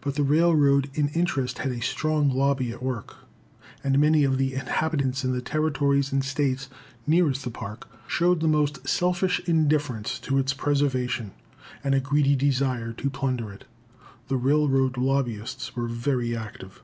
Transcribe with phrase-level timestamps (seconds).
[0.00, 3.16] But the railroad in interest had a strong lobby at work,
[3.84, 6.70] and many of the inhabitants in the territories and States
[7.06, 11.32] nearest the Park showed the most selfish indifference to its preservation,
[11.84, 13.66] and a greedy desire to plunder it.
[14.28, 16.82] The railroad lobbyists were very active.